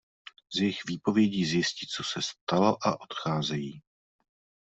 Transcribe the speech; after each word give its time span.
Z 0.55 0.59
jejich 0.59 0.81
výpovědí 0.87 1.45
zjistí 1.45 1.87
co 1.87 2.03
se 2.03 2.21
stalo 2.21 2.77
a 2.87 3.01
odcházejí. 3.01 3.81